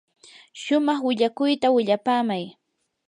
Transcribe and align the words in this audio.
shumaq 0.61 0.99
willakuyta 1.07 1.67
willapaamay. 1.75 2.43